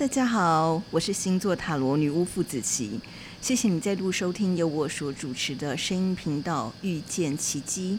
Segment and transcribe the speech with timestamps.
[0.00, 2.98] 大家好，我是星座塔罗女巫傅子琪，
[3.42, 7.98] 谢谢你再度收听由我所主持的声音频道《遇见奇迹》。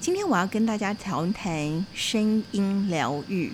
[0.00, 3.52] 今天我要跟大家谈谈声音疗愈。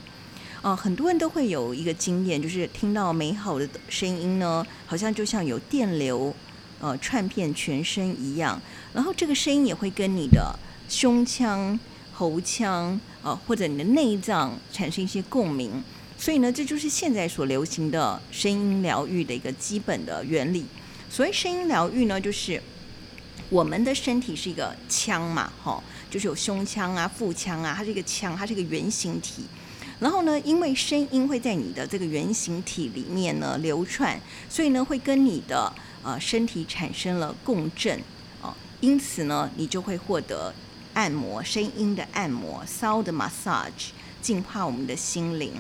[0.63, 6.33] 哦、很多人都会有一个经验，就是听到美好的声音呢，好像就像有电流
[6.79, 8.63] 呃串遍全身一样，
[8.95, 10.57] 然后这个声音也会跟你的
[10.89, 11.77] 胸腔、
[12.13, 15.83] 喉腔啊、呃，或者你的内脏产生一些共鸣。
[16.21, 20.67] 所以呢，这就是现在所流行的声音疗愈的一个基本的原理。
[21.09, 22.63] 所谓声音疗愈呢，就是
[23.49, 29.45] 我们的身体是一个腔嘛，哈，就是有胸腔啊、腹腔啊，它是一个腔，它是一个圆形体。
[29.99, 37.99] 然后呢，因为声音会在你的这个圆形体里面呢流窜，所以呢会跟你的呃身体产生了共振
[38.43, 40.53] 啊，因此呢，你就会获得
[40.93, 45.55] 按摩声音的按摩 （sound massage），净化我们的心灵。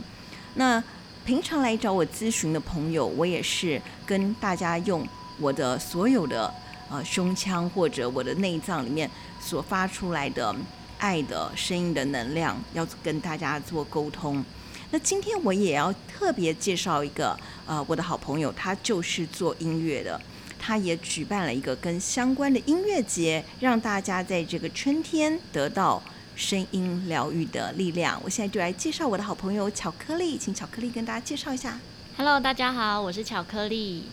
[0.54, 0.82] 那
[1.24, 5.06] 平常来找我咨询的朋友，我也是跟大家用
[5.38, 6.52] 我的所有的
[6.90, 9.08] 呃胸腔或者我的内脏里面
[9.40, 10.54] 所发出来的
[10.98, 14.44] 爱的声音的能量，要跟大家做沟通。
[14.90, 20.20] 那今天我也要特别介绍一个呃我的好朋友，他就是做音乐的，
[20.58, 26.02] 他也举办了一个跟相关的音乐节，让大家在这个春天得到。
[26.36, 31.78] 声音疗愈的力量，我现在就来介绍我的好朋友巧克力，请巧克力跟大家介绍一下。
[32.16, 34.04] Hello，大家好，我是巧克力。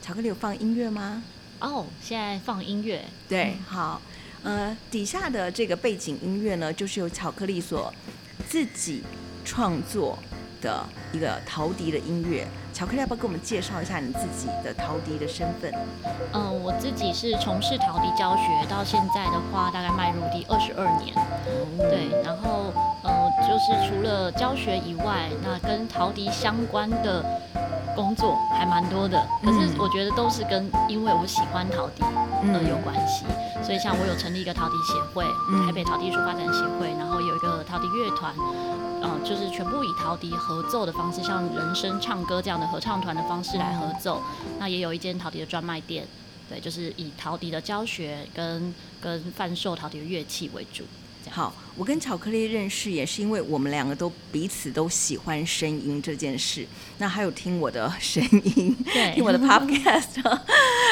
[0.00, 1.22] 巧克力有放音乐吗？
[1.60, 3.04] 哦，oh, 现在放音乐。
[3.28, 4.00] 对，好，
[4.42, 7.92] 呃，底下的这个背景音乐呢，就是由巧克力所
[8.48, 9.02] 自己
[9.44, 10.18] 创作
[10.64, 12.48] 的一个陶笛的音乐。
[12.72, 15.72] 巧克力要不要给我们介绍一下你自己的陶笛的身份？
[16.32, 21.14] 嗯，我自己是从事陶笛教学，到现在的话大概迈入第二十二年。
[21.78, 22.72] 对，然后
[23.04, 27.24] 呃，就是除了教学以外，那跟陶笛相关的
[27.94, 29.24] 工作还蛮多的。
[29.44, 33.24] 可是我觉得都是跟因为我喜欢陶笛而有关系。
[33.62, 35.24] 所以像我有成立一个陶笛协会，
[35.64, 38.34] 台北陶笛艺术发展协会，然后有一个陶笛乐团。
[39.24, 44.22] 嗯，就是全部以陶笛合奏的方式，像人声唱歌这样的合唱团的方式来合奏。
[44.58, 46.06] 那也有一间陶笛的专卖店，
[46.48, 50.84] 对，就是以陶笛的教学跟跟贩售陶笛的乐器为主。
[51.30, 56.66] 好，我跟巧克力认识也是因为我们两个都彼此都喜欢声音这件事。
[56.98, 58.22] 那还有听我的声
[58.56, 60.22] 音，对，听我的 podcast，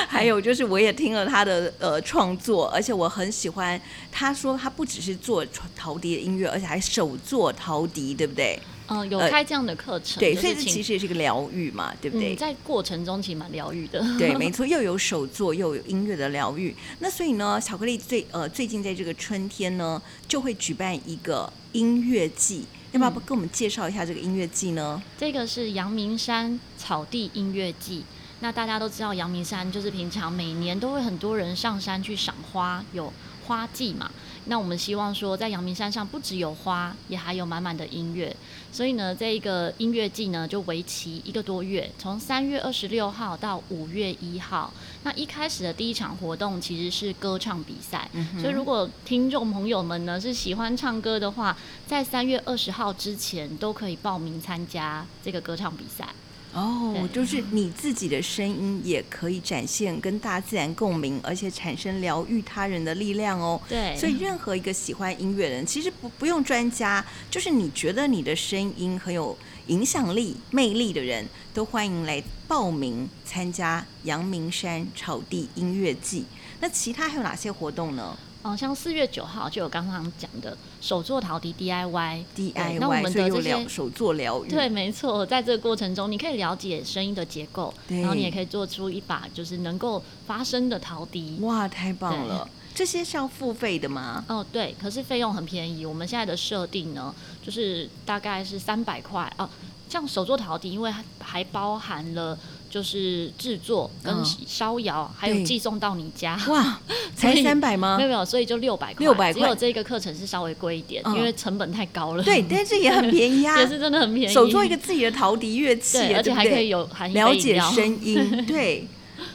[0.08, 3.80] 还有就是我也听了他的呃创作，而且我很喜欢。
[4.10, 5.44] 他说他不只是做
[5.76, 8.58] 陶笛的音乐，而且还手做陶笛，对不对？
[8.88, 12.34] 嗯，有开这样的课程，呃、对，所以这其实也是一个疗愈嘛，对不对？
[12.34, 16.74] 嗯、在过程中其实蛮疗愈的， 对，没错， 又有手作，又有音乐的疗愈。
[16.98, 25.02] 那所以呢，巧克力最呃最近在这个春天呢，就会举办一个音乐季，要不要跟我们介绍一下这个音乐季呢？
[25.16, 28.04] 这个是阳明山草地音乐季。
[28.40, 33.12] 那大家都知道，阳明山就是平常每年都会很多人上山去赏花，有
[33.46, 34.10] 花季嘛。
[34.46, 38.34] 那我们希望说，在阳明山上不只有花，也还有满满的音乐。
[38.72, 44.72] 所以呢，这一个音乐季呢，就为期一个多月，从三月二十六号到五月一号。
[45.04, 56.08] 那一开始的第一场活动其实是歌唱比赛，嗯、所以如果听众朋友们呢是喜欢唱歌的话，在三月二十号之前都可以报名参加这个歌唱比赛。
[56.52, 63.60] 哦，就是你自己的声音也可以展现跟大自然共鸣，而且产生疗愈他人的力量哦。
[63.68, 69.36] 对，所以任何一个喜欢音乐的人，其实不不用专家，就是你觉得你的声音很有
[69.68, 76.26] 影响力、魅力的人，都欢迎来报名参加阳明山草地音乐季。
[76.60, 78.16] 那其他还有哪些活动呢？
[78.42, 91.38] 哦，像四月九号就有刚刚讲的手作陶笛 DIY，DIY，那我们的这些手作疗愈，对，没错，在这个过程中，你可以了解声音的结构，然后你也可以做出一把就是能够发声的陶笛。
[91.40, 92.44] 哇，太棒了！
[92.44, 94.24] 对这些是要付费的吗？
[94.28, 95.86] 哦，对，可是费用很便宜。
[95.86, 97.14] 我们现在的设定呢，
[97.44, 99.48] 就是大概是三百块哦。
[99.88, 102.36] 像手作陶笛，因为还包含了。
[102.72, 106.40] 就是制作跟烧窑，嗯、还有寄送到你家。
[106.48, 106.80] 哇，
[107.14, 107.98] 才三百吗？
[107.98, 109.04] 没有没有，所以就六百块。
[109.04, 109.42] 六百块。
[109.42, 112.22] 只有这个课程是稍微贵一点，嗯、因为成本太高了。
[112.22, 113.56] 对，但是也很便宜啊。
[113.60, 114.32] 也是真的很便宜。
[114.32, 118.42] 手做一个自己的陶笛乐器，对，而且还可以有含了解声音。
[118.48, 118.88] 对，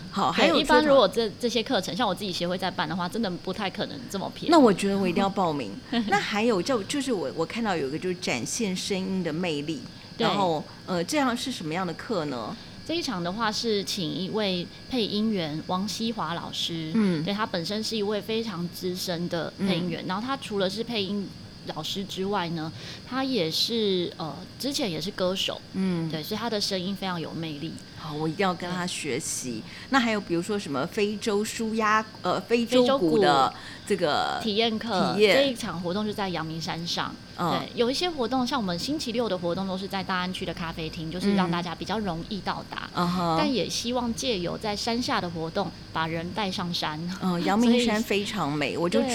[0.09, 4.49] 好，还有一般如果这这些课程，像我自己协会在办的话，真的不太可能这么便宜。
[4.49, 5.71] 那我觉得我一定要报名。
[6.07, 9.79] 那还有就就是我我看到有一个就是展现声音的魅力，
[10.17, 12.57] 然后呃，这样是什么样的课呢？
[12.87, 21.27] 这一场的话是请一位配音员王希华老师，嗯，对，他本身是一位非常资深的配音员，嗯、然后他除了是配音
[21.65, 22.71] 老师之外呢，
[23.05, 27.73] 他也是呃之前也是歌手，嗯，对，所以他的声音非常有魅力。
[27.97, 29.61] 好，我一定要跟他学习。
[29.89, 33.53] 那还有比如说什么非洲舒压呃非洲鼓的
[33.85, 37.13] 这个体验课，体验这一场活动就在阳明山上。
[37.37, 42.89] 嗯、对，有一些活动，像我们星期六的活动都是在大安区的咖啡厅，就是让大家比较容易到达。
[42.95, 46.99] 嗯、但也希望借由在山下的活动，把人带上山。
[47.21, 49.07] 嗯，阳明山非常美，我就住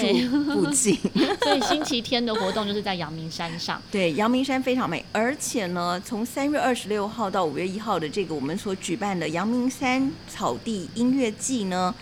[0.53, 0.97] 附近。
[1.43, 3.81] 所以星期天的活动就是在阳明山上。
[3.91, 11.93] 对，阳明山非常美，而且呢，从三月二十六号到五月一号的这个我们所举办的阳明山草地音乐季呢。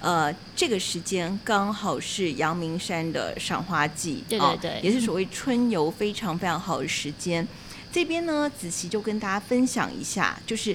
[0.00, 7.46] 呃，这个时间刚好是阳明山的赏花季，对对对，哦，也是所谓春游非常非常好的时间。
[7.92, 10.74] 这边呢，子琪就跟大家分享一下，就是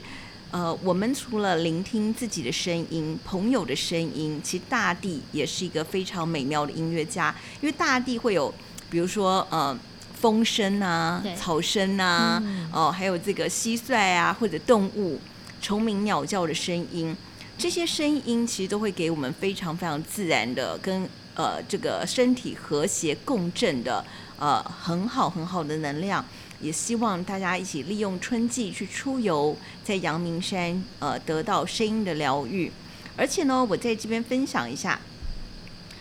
[0.52, 8.54] 呃，我们除了聆听自己的声音、朋友的声音，其实大地也是一个非常美妙的音乐家，因为大地会有，
[8.90, 9.76] 比如说呃，
[10.14, 15.20] 风声啊、草声啊，嗯、哦，还有这个蟋蟀啊，或者动物、
[15.62, 17.16] 虫鸣鸟叫的声音。
[17.58, 24.04] 这些声音其实都会给我们非常非常自然的跟呃这个身体和谐共振的
[24.38, 26.24] 呃很好很好的能量，
[26.60, 32.72] 也希望大家一起利用春季去出游，在阳明山呃得到声音的疗愈，
[33.16, 35.00] 而且呢，我在这边分享一下。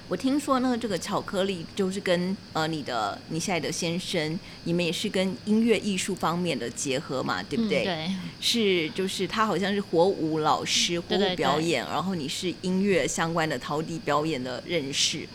[0.07, 7.85] 我听说呢，这个巧克力就是跟呃你的你现在的先生，你们也是跟音乐艺术方面的结合嘛，对不对？
[7.85, 8.11] 嗯、对。
[8.39, 15.27] 是，就是他好像是火舞老师，火舞表演，对对对，然后你是音乐相关的陶笛表演的认识，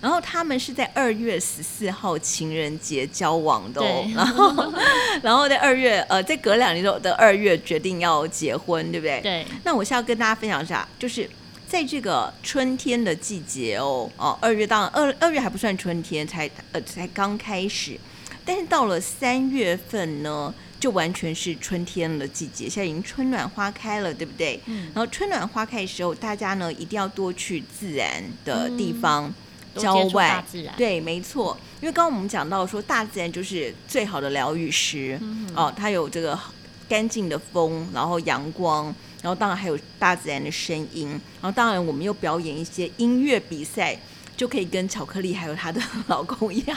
[0.00, 4.72] 然后他们是在二月十四号情人节交往的哦，然后
[5.20, 9.20] 然后在二月呃在隔两年的二月决定要结婚，对不对？
[9.20, 9.46] 对。
[9.64, 11.28] 那我现在要跟大家分享一下，就是。
[11.72, 17.98] 在这个春天的季节哦，哦，二月当然二二月还不算春天，才呃才刚开始，
[18.44, 24.60] 但是到了三月份呢，就完全是春天的季节，现在已经春暖花开了，对不对？
[24.66, 24.90] 嗯。
[24.94, 29.32] 然后春暖花开的时候，大家呢一定要多去自然的地方，
[29.74, 30.44] 郊外。
[30.76, 36.38] 对，没错，因为刚刚我们讲到说，大自然就是最好的疗愈师，嗯、哦，它有这个
[36.86, 38.94] 干净的风，然后阳光。
[39.22, 41.08] 然后当然还有大自然的声音，
[41.40, 43.96] 然后当然我们又表演一些音乐比赛，
[44.36, 46.76] 就可以跟巧克力还有她的 老公一样，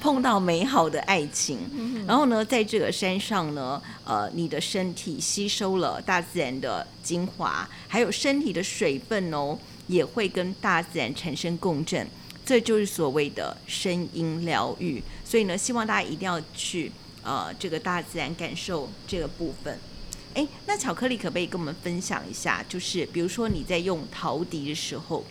[0.00, 1.58] 碰到美好的爱情。
[2.06, 12.06] 然后呢，在这个山上呢，呃，你的身体吸收了大自然的精华，还有身体的水分哦，也会跟大自然产生共振，
[12.46, 15.02] 这就是所谓的声音疗愈。
[15.22, 16.90] 所以呢，希望大家一定要去
[17.22, 19.78] 呃这个大自然感受这个部分。
[20.34, 22.64] 哎，那巧克力可不可以跟我们分享一下？
[22.68, 25.24] 就是比如说你在用陶笛的时候，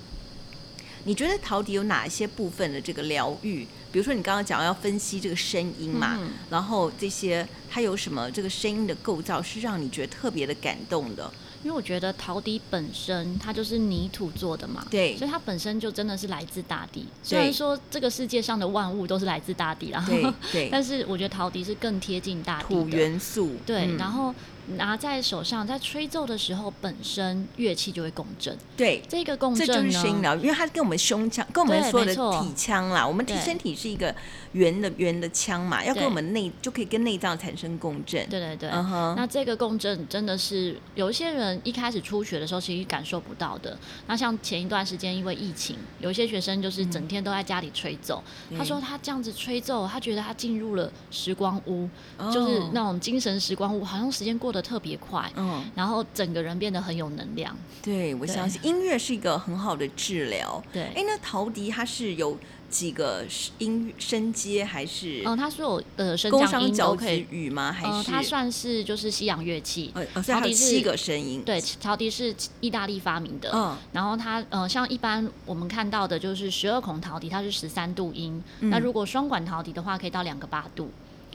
[1.06, 3.66] 你觉得陶笛有哪一些部分的这个疗愈？
[3.90, 11.32] 比如说你刚刚讲要分析这个声音嘛，嗯、然后这些它有什么这个声音的构造是让你觉得特别的感动的？
[11.64, 17.06] 因为我觉得陶笛本身它就是泥土做的嘛，对，所以它本身就真的是来自大地。
[17.24, 20.24] 虽然说这个世界上的万物都是来自大地啦，对
[20.54, 24.34] 对，但是我觉得陶笛是更贴近大地的土元素，对，然后。
[24.76, 28.54] 拿在手上，在吹奏的时候，本身乐器就会共振。
[28.76, 34.14] 对，这个共振，这就是声音疗，因为它跟我们胸腔，跟我们说的体腔啦，我们体身体是一个
[34.52, 38.30] 圆的圆的腔嘛，要跟我们内就可以跟内脏产生共振。
[38.30, 38.70] 对对对。
[38.70, 39.16] Uh -huh.
[39.16, 43.76] 那这个共振真的是有一些人一开始初学的时候其实感受不到的。
[44.06, 52.32] 那像前一段时间因为疫情，有一些学生就是整天都在家里吹奏，嗯、他说他这样子吹奏，他觉得他进入了时光屋，oh.
[52.32, 57.56] 就是那种精神时光屋，好像时间过得特别快，嗯，然后整个人变得很有能量。
[57.82, 60.64] 对，我相信音乐是一个很好的治疗。
[60.72, 62.38] 对，哎，那陶笛它是有
[62.70, 63.26] 几个
[63.60, 65.24] 音声阶还是？
[65.26, 67.72] 嗯，它是有呃升降音都可以语吗？
[67.72, 69.92] 还是、呃、它算是就是西洋乐器？
[69.94, 71.42] 呃，陶笛是七个声音。
[71.44, 73.52] 对，陶笛是意大利发明的。
[73.54, 78.44] 嗯，然后它呃像一般我们看到的就是十二孔陶笛，它是十三度音。
[78.60, 80.92] 嗯、那如果双管陶笛的话，可以到两个八度。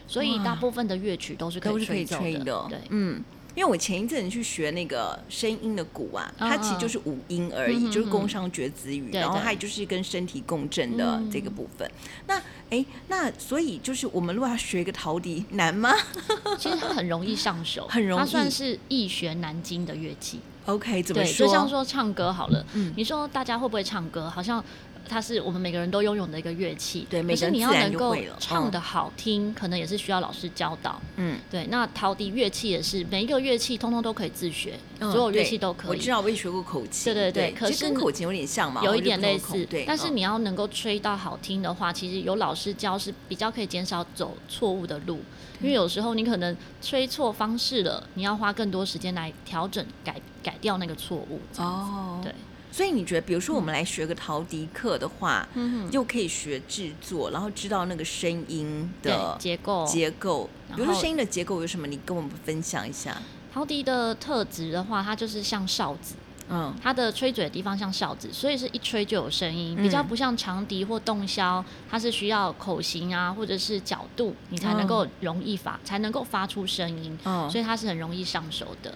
[0.06, 3.22] 所以大部分的乐曲都是可以吹奏的对，嗯。
[3.54, 11.86] 因为我前一阵子去学那个声音的鼓啊，它其实就是五音而已，嗯、就是工商角徵羽，然后它就是跟身体共振的这个部分。
[11.88, 11.92] 嗯、
[12.28, 15.92] 那哎，那所以就是我们如果要学一个陶笛，难吗？
[16.58, 20.40] 其实它很容易上手，很容易，它算是易学难精的乐器。
[20.66, 21.46] OK，怎么说？
[21.46, 24.30] 就像说唱歌好了，嗯，你说大家会不会唱歌？
[24.30, 24.64] 好像。
[25.08, 31.00] 它是我们每个人都拥有的一个乐器，对，可是你要能够嗯唱的好听，可能也是需要老师教导。
[31.16, 31.66] 嗯，对。
[31.66, 35.90] 那陶笛乐器也是，每一个乐器通通都可以自学，所有乐器都可以。
[35.90, 37.12] 我知道，我也学过口琴。
[37.12, 39.64] 对对对，可是跟口琴有点像嘛，有一点类似。
[39.66, 39.84] 对。
[39.86, 45.20] 但是你要能够吹到好听的话，其实有老师教是比较可以减少走错误的路，
[45.60, 51.40] 因为有时候你可能吹错方式了，你要花更多时间来调整、改改掉那个错误。
[51.58, 52.32] 哦，对。
[52.72, 59.86] 所以你觉得，比如说我们来学个陶笛课的话，嗯，又可以学制作，然后知道那个声音的结构。
[59.86, 60.48] 结构。
[60.74, 61.86] 比如说声音的结构有什么？
[61.86, 63.14] 你跟我们分享一下。
[63.52, 66.14] 陶笛的特质的话，它就是像哨子，
[66.48, 78.94] 嗯，它的吹嘴的地方像哨子，所以是一吹就有声音，比较不像长笛或洞箫，它是需要口型啊或者是角度，你才能够容易发，才能够发出声音，嗯，所以它是很容易上手的。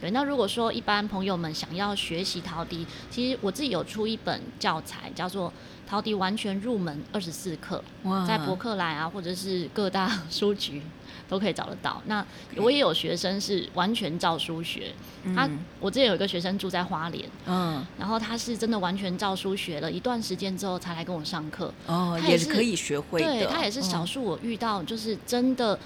[0.00, 5.48] 对，那如果说一般朋友们想要学习陶笛，其实我自己有出一本教材，叫做
[5.88, 7.82] 《陶笛完全入门二十四课》，
[8.26, 10.80] 在博客来啊，或者是各大书局
[11.28, 12.00] 都可以找得到。
[12.06, 12.24] 那
[12.56, 14.92] 我也有学生是完全照书学，
[15.34, 15.48] 他
[15.80, 25.76] 我之前有一个学生住在花莲，嗯，然后他是真的完全照书学了一段时间之后才来跟我上课，哦，他也是可以学会的，对，他也是少数我遇到就是真的。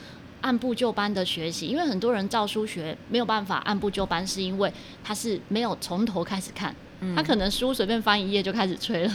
[0.43, 4.73] 按部就班的学习，因为很多人照书学没有办法按部就班，是因为
[5.03, 9.13] 他是没有从头开始看，嗯、他可能书随便翻一页就开始吹了。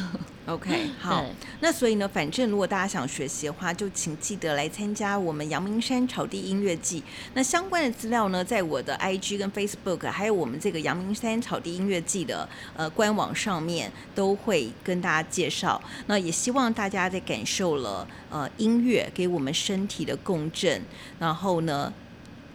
[0.48, 1.25] OK，好，
[1.60, 7.04] 那所以呢，反正如果大家想学习的话，就请记得来参加我们阳明山草地音乐季。
[7.34, 15.82] 那相关的资料呢，在我的 IG 跟 Facebook，还有我们这个阳明山草地音乐季的呃官网上面都会跟大家介绍。
[16.06, 20.82] 那也希望大家在感受了呃音乐给我们身体的共振，
[21.20, 21.92] 然后呢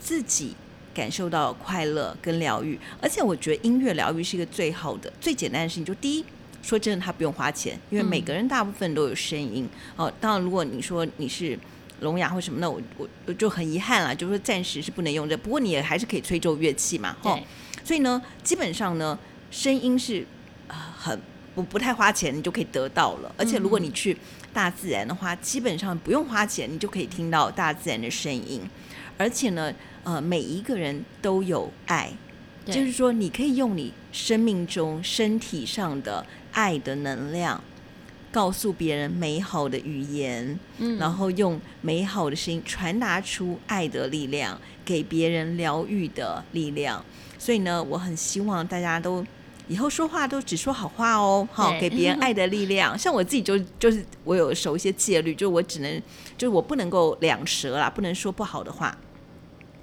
[0.00, 0.56] 自己
[0.94, 2.80] 感受到快乐跟疗愈。
[3.02, 5.84] 而且我觉得音乐疗愈是一个最好的、最简单的事情。
[5.84, 6.24] 就第一。
[6.62, 9.68] 说真的，他不用花钱，因为每个人大部分都有声音。
[9.96, 11.58] 嗯、哦，当然，如果你说你是
[12.00, 15.36] 聋哑或什么，那我我我就很遗憾了，就是说暂时是不能用这。
[15.36, 17.40] 不过你也还是可以吹奏乐器嘛，哈、哦。
[17.84, 19.18] 所以呢，基本上呢，
[19.50, 20.24] 声音是
[20.68, 21.20] 啊、呃、很
[21.54, 23.34] 不不太花钱，你就可以得到了。
[23.36, 24.16] 而且如果你去
[24.52, 28.60] 大自然的话，基本上不用花钱，你就可以听到大自然的声音。
[29.18, 29.72] 而且呢，
[30.04, 32.12] 呃，每一个人都有爱，
[32.66, 36.24] 就是说你可以用你生命中身体上的。
[36.52, 37.62] 爱的能量，
[38.30, 47.04] 告诉别人美好的语言，嗯，然后用美好的声音传达出爱的力量，给别人疗愈的力量。
[47.38, 49.24] 所以呢，我很希望大家都
[49.68, 52.96] 以后说话都只说好话哦，好，给别人爱的力量。
[52.98, 56.00] 像我自己就就是我有守一些戒律，就是我只能
[56.38, 58.96] 就是我不能够两舌啦，不能说不好的话，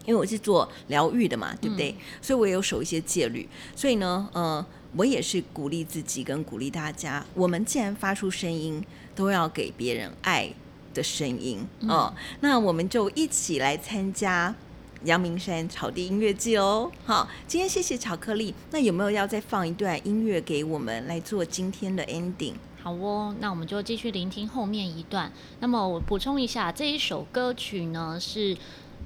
[0.06, 1.92] 因为我是做疗愈的嘛，对不对？
[1.92, 3.48] 嗯，所以我也有守一些戒律。
[3.76, 4.66] 所以呢，呃。
[4.96, 8.84] 我也是鼓励自己跟鼓励大家，我们既然发出声音，
[9.16, 10.52] 都要给别人爱
[10.94, 12.12] 的声音哦。
[12.16, 14.56] 嗯、那我们就一起来参加
[15.04, 16.92] 阳明山草地音乐季哦。
[17.06, 18.54] 好，今天谢谢巧克力。
[18.72, 22.54] 那有没有要再放一段音乐给我们来做今天的 ending？
[22.82, 25.32] 好哦，那我们就继续聆听后面一段。
[25.60, 28.58] 那么我补充一下，这一首歌曲呢是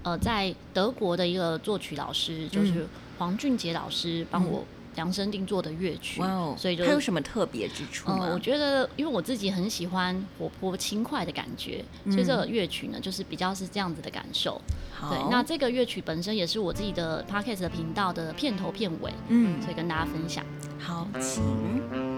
[0.03, 2.87] 呃在德国的一个作曲老师，就是
[3.17, 4.65] 黄俊杰老师帮我、嗯。
[4.95, 6.21] 量身定做的乐曲
[6.57, 8.25] 所以就它有什么特别之处吗？
[8.25, 14.61] 呃，我觉得，因为我自己很喜欢活泼轻快的感觉，嗯、所以这个乐曲呢，就是比较是这样子的感受。
[15.09, 20.45] 对，那这个乐曲本身也是我自己的 Podcast 的频道的片头片尾，嗯，所以跟大家分享。
[20.79, 22.12] 好，请。